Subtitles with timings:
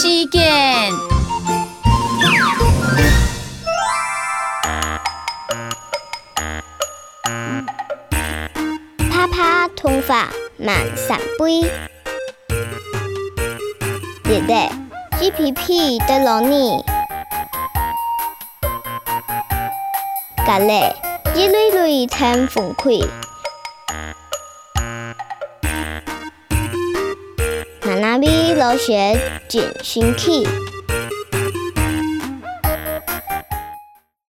[0.00, 0.40] 事件，
[9.10, 11.62] 啪啪通话满十杯，
[14.26, 14.70] 姐姐
[15.18, 16.80] G P P 的浪呢，
[20.46, 20.94] 家裡
[21.34, 23.04] 一蕊蕊天分开。
[27.98, 29.14] 拿笔落学
[29.48, 30.44] 真神气。